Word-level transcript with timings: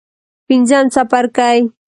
پنځم 0.47 0.85
څپرکی. 0.93 1.57